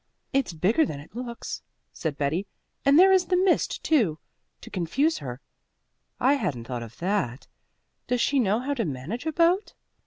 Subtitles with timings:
[0.33, 1.61] "It's bigger than it looks,"
[1.93, 2.47] said Betty,
[2.83, 4.17] "and there is the mist, too,
[4.61, 5.41] to confuse her."
[6.19, 7.45] "I hadn't thought of that.
[8.07, 9.75] Does she know how to manage a boat?"